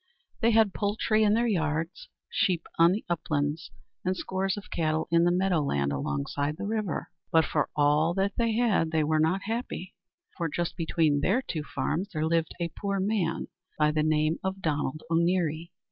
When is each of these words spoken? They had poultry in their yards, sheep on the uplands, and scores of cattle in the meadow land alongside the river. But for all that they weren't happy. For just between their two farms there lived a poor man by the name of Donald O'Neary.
They 0.39 0.49
had 0.49 0.73
poultry 0.73 1.21
in 1.23 1.35
their 1.35 1.45
yards, 1.45 2.09
sheep 2.27 2.65
on 2.79 2.91
the 2.91 3.05
uplands, 3.07 3.69
and 4.03 4.17
scores 4.17 4.57
of 4.57 4.71
cattle 4.71 5.07
in 5.11 5.25
the 5.25 5.31
meadow 5.31 5.61
land 5.61 5.93
alongside 5.93 6.57
the 6.57 6.65
river. 6.65 7.11
But 7.31 7.45
for 7.45 7.69
all 7.75 8.15
that 8.15 8.33
they 8.35 9.03
weren't 9.03 9.43
happy. 9.43 9.93
For 10.37 10.49
just 10.49 10.75
between 10.75 11.19
their 11.21 11.43
two 11.43 11.61
farms 11.61 12.09
there 12.13 12.25
lived 12.25 12.55
a 12.59 12.69
poor 12.75 12.99
man 12.99 13.49
by 13.77 13.91
the 13.91 14.01
name 14.01 14.39
of 14.43 14.59
Donald 14.59 15.03
O'Neary. 15.11 15.69